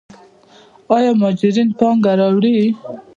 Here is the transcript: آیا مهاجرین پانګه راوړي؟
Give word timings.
آیا 0.95 1.11
مهاجرین 1.19 1.69
پانګه 1.79 2.13
راوړي؟ 2.19 2.55